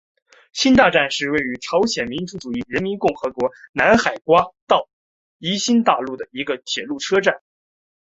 [0.51, 4.87] 新大站是位于朝鲜民主主义人民共和国黄海南道瓜饴
[5.39, 7.39] 郡新大里的一个铁路车站。